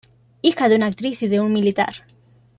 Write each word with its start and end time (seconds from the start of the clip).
Hija 0.41 0.67
de 0.67 0.77
una 0.77 0.87
actriz 0.87 1.21
y 1.21 1.27
de 1.27 1.39
un 1.41 1.53
militar. 1.53 2.03